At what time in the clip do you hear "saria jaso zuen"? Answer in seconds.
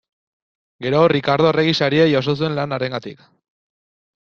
1.81-2.59